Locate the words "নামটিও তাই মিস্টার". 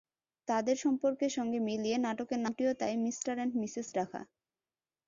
2.39-3.33